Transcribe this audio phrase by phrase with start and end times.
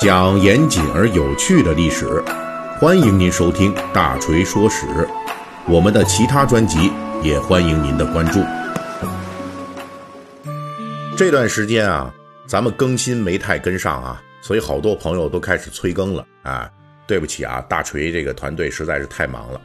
[0.00, 2.06] 讲严谨而有趣的历史，
[2.80, 4.86] 欢迎您收听《大锤说史》。
[5.68, 6.90] 我们的其他专辑
[7.22, 8.40] 也欢迎您的关注。
[11.18, 12.10] 这段时间啊，
[12.46, 16.70] 咱们更新没太跟上啊，所以好多朋友都开始催更了啊。
[17.06, 19.60] 对不起啊，大锤这个团队实在是太忙了。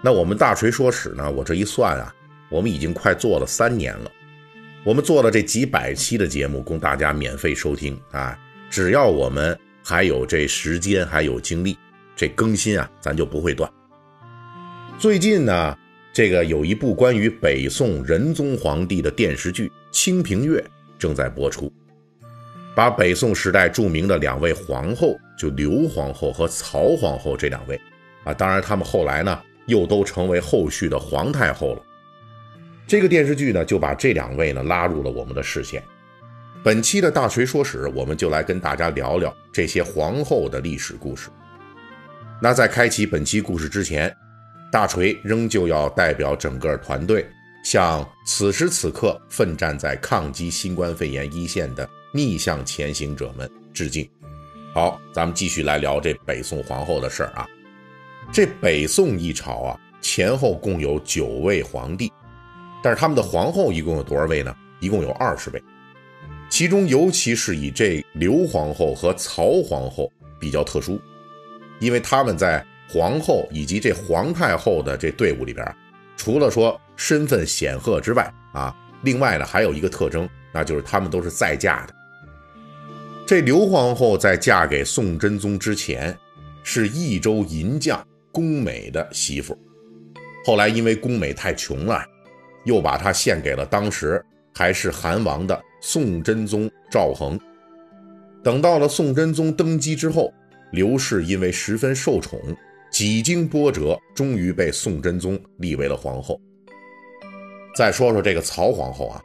[0.00, 2.14] 那我们大锤说史呢，我这一算啊，
[2.48, 4.10] 我们已经快做了三年了。
[4.84, 8.38] 我们做了这几百期的节目，供大家免费收听啊。
[8.68, 9.56] 只要我们
[9.88, 11.78] 还有这时间，还有精力，
[12.16, 13.70] 这更新啊，咱就不会断。
[14.98, 15.78] 最近呢，
[16.12, 20.58] 这个有一部关于北宋仁宗皇帝的电视剧《清平乐》
[20.98, 21.72] 正在播出，
[22.74, 27.80] 把北宋时代著名的两位皇后，就刘皇后和曹皇后这两位，
[28.24, 31.82] 啊，当然他们后来呢，又都成为后续的皇太后了。
[32.88, 35.80] 这个电视剧呢，就把这两位呢拉入了我们的视线。
[36.66, 41.30] 本期的大锤说史，我们就来跟大家聊聊这些皇后的历史故事。
[42.42, 44.12] 那在开启本期故事之前，
[44.72, 47.24] 大锤仍旧要代表整个团队，
[47.62, 54.04] 向此时此刻奋战在抗击新冠肺炎一线的逆向前行者们致敬。
[54.74, 57.46] 好，咱们继续来聊这北宋皇后的事儿啊。
[58.32, 62.12] 这北宋一朝啊，前后共有九位皇帝。
[62.82, 64.52] 但是他们的皇后一共有多少位呢？
[64.80, 65.62] 一共有二十位，
[66.48, 71.00] 其中尤其是以这刘皇后和曹皇后比较特殊，
[71.80, 75.66] 因为他们在皇后以及这皇太后的这队伍里边，
[76.16, 81.94] 除了说身份显赫之外啊，另外呢还有一个特征，那就是他们都是再嫁的。
[83.26, 86.16] 这刘皇后在嫁给宋真宗之前，
[86.62, 89.58] 是益州银匠宫美的媳妇，
[90.44, 92.04] 后来因为宫美太穷了。
[92.64, 94.20] 又把她献给了当时
[94.52, 97.38] 还是韩王的宋真宗赵恒。
[98.42, 100.34] 等到了宋真宗登基之后，
[100.72, 102.40] 刘氏因为十分受宠，
[102.90, 106.40] 几经波折，终于被宋真宗立为了皇后。
[107.76, 109.22] 再说说这个曹皇后啊，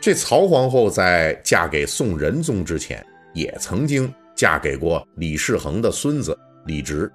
[0.00, 3.00] 这曹皇后在嫁给宋仁宗之前，
[3.32, 6.36] 也曾经嫁给过李世恒的孙子
[6.66, 7.08] 李直。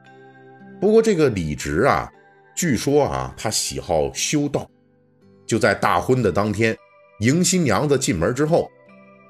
[0.80, 2.10] 不过这个李直啊，
[2.56, 4.66] 据说啊，他喜好修道。
[5.46, 6.74] 就在大婚的当天，
[7.20, 8.70] 迎新娘子进门之后，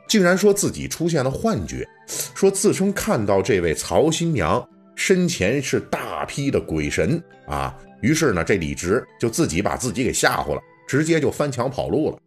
[0.07, 1.87] 竟然说自己出现了幻觉，
[2.33, 7.77] 说自称看到这位曹新娘身前是大批的鬼神啊。
[8.01, 12.17] 于是呢，这李直就自己把自己给吓唬了，直接就翻墙跑路了。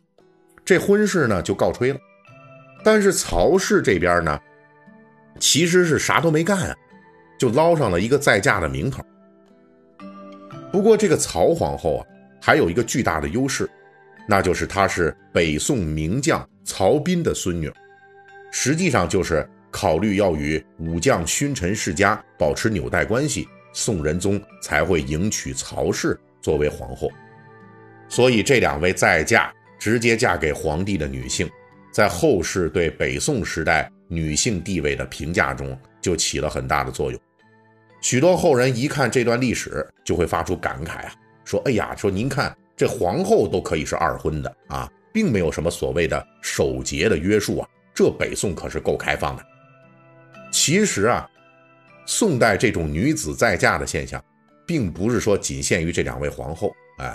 [0.65, 1.99] 这婚事呢就告吹了。
[2.83, 4.39] 但是曹氏这边呢，
[5.39, 6.77] 其实是啥都没干啊，
[7.39, 9.01] 就捞上了一个再嫁的名头。
[10.73, 12.07] 不过这个曹皇后啊，
[12.41, 13.69] 还有一个巨大的优势。
[14.29, 17.71] 那就是她是北宋名将曹彬的孙女，
[18.51, 27.11] 实际上就是考虑要与武将勋臣世家保持纽带关系，宋仁宗才会迎娶曹氏作为皇后。
[28.09, 31.49] 所以这两位再嫁直接嫁给皇帝的女性，
[31.93, 37.21] 在后世对北宋时代女性地位的评价中就起了很大的作用。
[38.01, 41.13] 许多后人一看这段历史，就会发出感慨啊，
[41.45, 49.47] 说：“哎呀，说您看。”这皇后都可以是二婚的啊，并没有什么所谓的守节的约束啊，这北宋可是够开放的。
[50.51, 51.29] 其实啊，
[52.07, 54.23] 宋代这种女子再嫁的现象，
[54.67, 56.73] 并不是说仅限于这两位皇后。
[56.99, 57.15] 哎，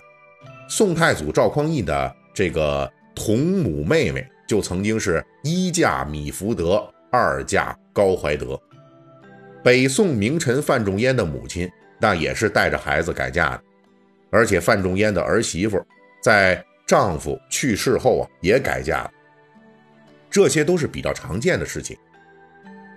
[0.69, 8.59] 宋太祖赵匡胤的这个同母妹妹，就曾经是一嫁米福德，二嫁高怀德。
[9.63, 11.69] 北宋名臣范仲淹的母亲，
[11.99, 13.63] 那也是带着孩子改嫁的。
[14.31, 15.81] 而且范仲淹的儿媳妇
[16.21, 19.11] 在丈夫去世后啊，也改嫁了。
[20.29, 21.97] 这些都是比较常见的事情。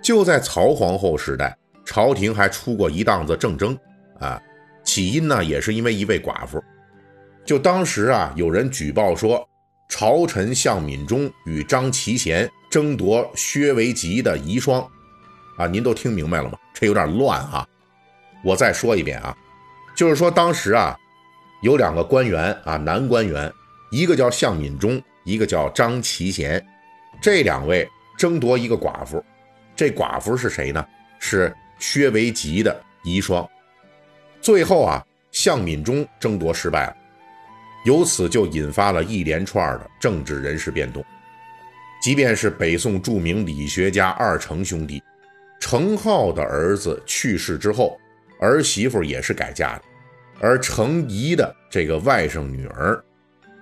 [0.01, 3.77] 就在曹皇后时代，朝廷还出过一档子政争
[4.19, 4.41] 啊，
[4.83, 6.63] 起因呢也是因为一位寡妇。
[7.43, 9.47] 就当时啊，有人举报说，
[9.89, 14.87] 朝臣向敏中与张齐贤争夺薛维吉的遗孀
[15.57, 16.57] 啊，您都听明白了吗？
[16.73, 17.67] 这有点乱啊。
[18.43, 19.35] 我再说一遍啊，
[19.95, 20.95] 就是说当时啊。
[21.61, 23.51] 有两个官员啊，男官员，
[23.91, 26.63] 一个叫向敏中，一个叫张齐贤，
[27.21, 27.87] 这两位
[28.17, 29.23] 争夺一个寡妇，
[29.75, 30.85] 这寡妇是谁呢？
[31.19, 33.47] 是薛维吉的遗孀。
[34.41, 36.95] 最后啊，向敏中争夺失败了，
[37.83, 41.03] 由此就引发了一连串的政治人事变动。
[42.01, 45.03] 即便是北宋著名理学家二程兄弟，
[45.59, 47.99] 程颢的儿子去世之后，
[48.39, 49.81] 儿媳妇也是改嫁的。
[50.39, 53.03] 而程颐的这个外甥女儿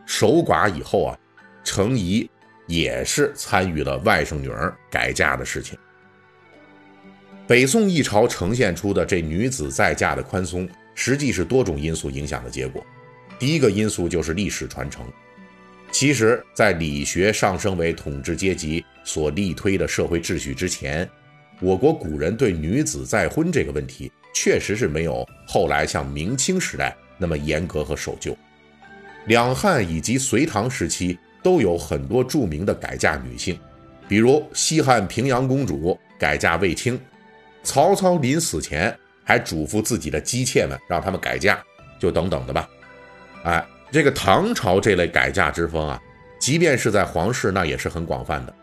[0.07, 1.19] 守寡以后啊，
[1.63, 2.27] 程颐
[2.65, 5.77] 也是参与了外甥女儿改嫁的事情。
[7.45, 12.83] 北宋一朝呈现出的这女子再嫁的宽松，实际是多种因素影响的结果。
[13.37, 15.05] 第一个因素就是历史传承。
[15.91, 21.07] 其实，在理学上升为统治阶级所力推的社会秩序之前，
[21.61, 28.37] 我国古人对女子再婚这个问题，确实是没有后来像明清时代那么严格和守旧。
[29.27, 33.59] 两汉以及隋唐时期都有很多著名的改嫁女性，
[34.07, 36.99] 比如西汉平阳公主改嫁卫青。
[37.63, 41.59] 曹操临死前还嘱咐自己的姬妾们，让他们改嫁，
[41.99, 42.69] 就等等的吧。
[43.43, 46.01] 哎，这个唐朝这类改嫁之风啊，
[46.39, 48.53] 即便是在皇室，那也是很广泛的。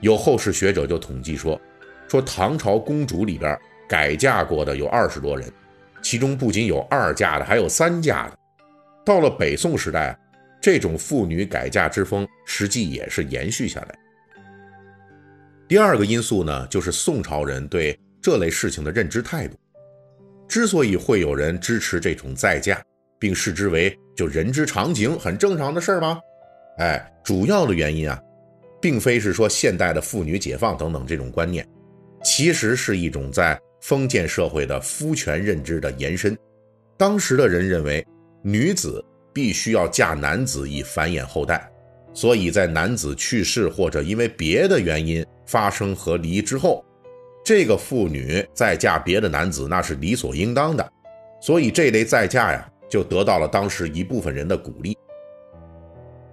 [0.00, 1.60] 有后世学者就统计说，
[2.08, 5.52] 说唐朝公主里边改嫁过的有二十多人，
[6.00, 8.38] 其中不仅有二嫁的，还有三嫁的。
[9.04, 10.18] 到了北宋时代，
[10.60, 13.98] 这种妇女改嫁之风实际也是延续下来。
[15.68, 17.98] 第二个因素呢，就是宋朝人对。
[18.22, 19.56] 这类事情的认知态度，
[20.46, 22.78] 之所以会有人支持这种再嫁，
[23.18, 26.20] 并视之为就人之常情、很正常的事儿吗？
[26.76, 28.20] 哎，主要的原因啊，
[28.78, 31.66] 并非是说现代的妇女解放等等这种观念，
[32.22, 36.36] 其实是一种在封建社会的夫权认知的延伸。
[36.98, 38.06] 当时的人认为，
[38.42, 41.70] 女子必须要嫁男子以繁衍后代，
[42.14, 46.84] 所以在男子去世或者因为别的原因发生和离之后。
[47.42, 50.92] 这个妇女再嫁别的男子，那是理所应当的，
[51.40, 54.96] 所以这类再嫁呀，就得到了当时一部分人的鼓励。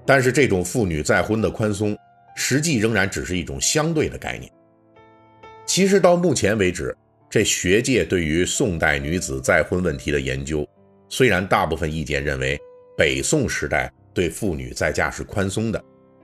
[0.06, 1.98] 但是，这种妇女再婚的宽松，
[2.36, 4.52] 实际仍然只是一种相对的概念。
[5.66, 6.96] 其实到目前为止，
[7.30, 10.68] 这学界对于宋代女子再婚问题的研究，
[11.10, 12.60] 虽然大部分意见认为
[12.98, 15.84] 北宋时代对妇女再嫁是宽松的，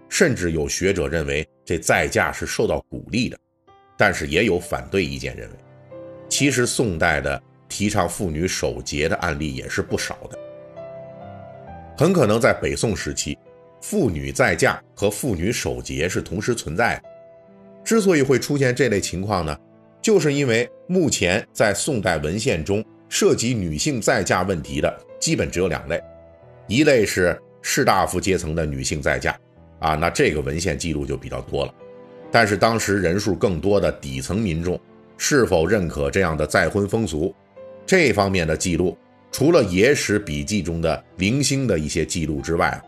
[0.10, 3.38] 甚至有学者认为这再嫁是受到鼓励的。
[3.96, 5.56] 但是也有反对意见认为，
[6.28, 10.40] 其实宋代的提倡妇女守节的案例也是不少的。
[11.96, 13.38] 很可能在北宋时期，
[13.82, 17.04] 妇女再嫁和妇女守节是同时存在的。
[17.84, 19.56] 之所以会出现这类情况呢，
[20.02, 22.84] 就是因为目前在宋代文献中
[23.14, 26.02] 涉及女性再嫁问题的基本只有两类，
[26.66, 29.38] 一类是士大夫阶层的女性再嫁，
[29.78, 31.72] 啊，那这个文献记录就比较多了。
[32.32, 34.82] 但是当时人数更多的底层民众
[35.16, 37.32] 是否认可这样的再婚风俗，
[37.86, 38.98] 这方面的记录，
[39.32, 42.82] 除了野史笔记中的零星的一些记录之外，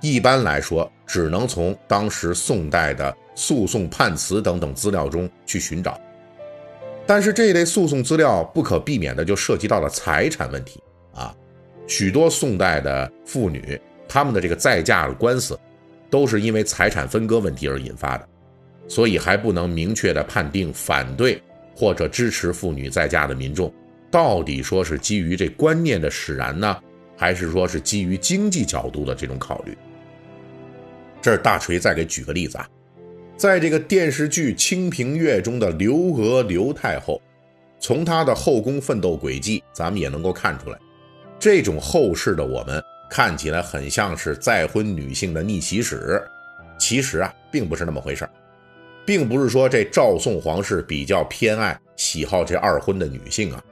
[0.00, 5.96] 一般来说只能从当时宋代的诉讼判词等等资料中去寻找。
[7.06, 10.82] 但是这类诉讼资料不可避免的就涉及到了财产问题
[11.14, 11.34] 啊，
[11.86, 15.58] 许多宋代的妇女她们的这个再嫁的官司，
[16.08, 18.28] 都是因为财产分割问题而引发的。
[18.86, 21.42] 所以还不能明确的判定反对
[21.74, 23.72] 或者支持妇女再嫁的民众，
[24.10, 26.78] 到底说是基于这观念的使然呢，
[27.16, 29.76] 还是说是基于经济角度的这种考虑？
[31.22, 32.68] 这儿大锤再给举个例子啊，
[33.36, 37.20] 在这个电视剧《清平乐》中的刘娥刘太后，
[37.80, 40.78] 从她的后宫奋斗轨迹，咱们也能够看出来，
[41.38, 46.22] 这种后世的我们看起来很像是再婚女性的逆袭史，
[46.78, 48.30] 其实啊，并不是那么回事儿。
[49.04, 53.62] 并不是说这赵宋皇室比较偏爱喜好这二婚的女性啊，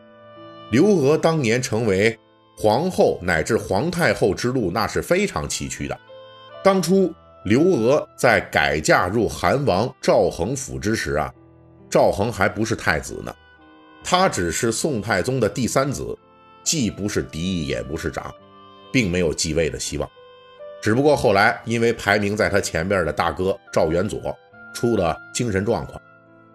[0.70, 2.18] 刘娥当年成为
[2.58, 5.98] 皇后乃至皇太后之路那是非常崎岖的。
[6.62, 7.12] 当初
[7.44, 11.32] 刘娥在改嫁入韩王赵恒府之时啊，
[11.90, 13.34] 赵恒还不是太子呢，
[14.04, 16.16] 他只是宋太宗的第三子，
[16.62, 18.32] 既不是嫡也不是长，
[18.92, 20.08] 并没有继位的希望。
[20.80, 24.36] 只不过后来因为排名在他前边的大哥赵元佐。
[24.74, 26.00] 出了精神状况，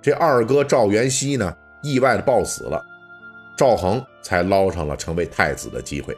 [0.02, 2.84] 这二哥赵元熙呢意外的暴死了，
[3.56, 6.18] 赵恒才捞上了成为太子的机会。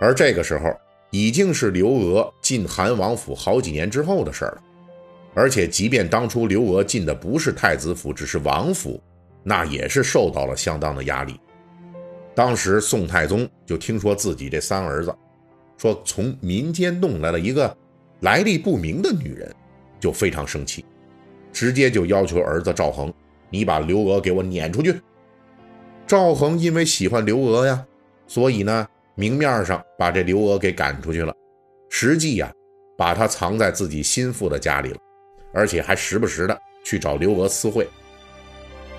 [0.00, 0.76] 而这个时候
[1.10, 4.62] 已经是刘娥进韩王府好几年之后的事了。
[5.34, 8.98] 而且即便当初刘娥进的不是太子府，只是王府，
[9.42, 11.38] 那也是受到了相当的压力。
[12.34, 15.14] 当时宋太宗就听说自己这三儿子，
[15.76, 17.76] 说从民间弄来了一个
[18.20, 19.54] 来历不明的女人，
[20.00, 20.84] 就非常生气。
[21.52, 23.12] 直接就要求儿子赵恒，
[23.48, 25.00] 你把刘娥给我撵出去。
[26.06, 27.84] 赵恒因为喜欢刘娥呀，
[28.26, 28.86] 所以呢，
[29.18, 31.34] 明面上把这刘娥给赶出去了，
[31.88, 32.52] 实际呀，
[32.98, 34.98] 把她藏在自己心腹的家里了，
[35.54, 37.88] 而且还时不时的去找刘娥私会。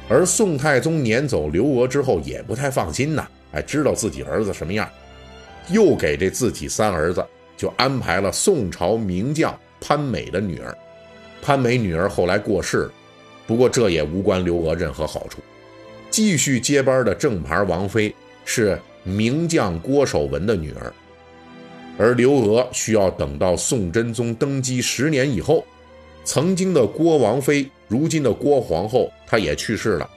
[0.09, 4.89] 而宋太宗撵走刘娥之后，也不太放心呐，哎，知道自己儿子什么样，
[5.69, 7.23] 又给这自己三儿子
[7.55, 10.75] 就安排了宋朝名将潘美的女儿。
[11.43, 12.91] 潘美女儿后来过世了，
[13.45, 15.41] 不过这也无关刘娥任何好处。
[16.09, 20.93] 继续接班的正牌王妃是名将郭守文的女儿，
[21.97, 25.65] 而刘娥需要等到宋真宗登基十年以后，
[26.23, 30.09] 曾经的郭王妃，如今的郭皇后，她也去世了，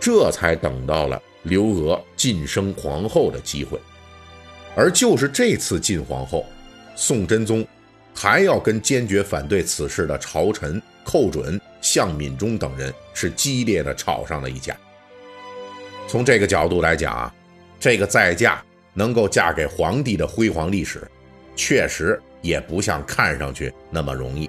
[0.00, 3.78] 这才等到了刘娥晋升皇后的机会。
[4.74, 6.44] 而就是这次晋皇后，
[6.96, 7.64] 宋真宗
[8.12, 14.76] 还要跟坚决反对此事的朝臣寇准、向敏中等人是激烈的吵上了一架。
[16.08, 17.34] 从这个角度来讲啊，
[17.84, 18.64] 这个再嫁
[18.94, 21.06] 能够嫁给皇帝的辉煌历史，
[21.54, 24.48] 确实也不像看上去那么容易。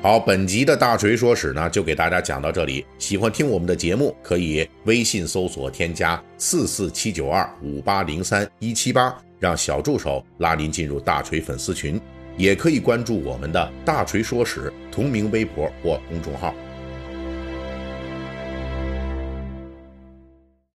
[0.00, 2.86] 好，本集的大锤说史呢，就给大家讲到这里。
[3.00, 12.00] 喜欢听我们的节目，可以微信搜索添加四四七九二五八零三一七八，让小助手拉您进入大锤粉丝群，
[12.36, 16.54] 也可以关注我们的大锤说史同名微博或公众号。